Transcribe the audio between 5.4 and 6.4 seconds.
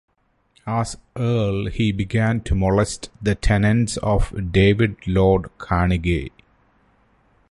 Carnegie.